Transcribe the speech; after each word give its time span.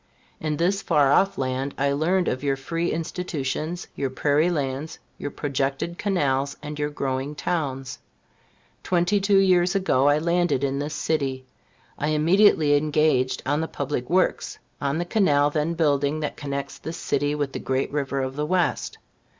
In 0.39 0.57
this 0.57 0.81
far 0.81 1.11
off 1.11 1.37
land, 1.37 1.75
I 1.77 1.89
heard 1.91 2.27
of 2.27 2.43
your 2.43 2.55
free 2.55 2.91
institutions, 2.91 3.85
your 3.95 4.09
prairie 4.09 4.49
lands, 4.49 4.97
your 5.19 5.29
projected 5.29 5.99
canals, 5.99 6.57
and 6.63 6.79
your 6.79 6.89
growing 6.89 7.35
towns. 7.35 7.99
Twenty 8.81 9.19
two 9.21 9.37
years 9.37 9.75
ago, 9.75 10.07
I 10.07 10.17
landed 10.17 10.63
in 10.63 10.79
this 10.79 10.95
city. 10.95 11.45
I 11.99 12.07
immediately 12.07 12.75
engaged 12.75 13.43
on 13.45 13.61
the 13.61 13.67
public 13.67 14.09
works, 14.09 14.57
on 14.81 14.97
the 14.97 15.05
canal 15.05 15.51
then 15.51 15.75
building 15.75 16.21
that 16.21 16.35
connects 16.35 16.79
this 16.79 16.97
city 16.97 17.35
with 17.35 17.53
the 17.53 17.59
great 17.59 17.91
river 17.91 18.21
of 18.21 18.35
the 18.35 18.45
West. 18.47 18.97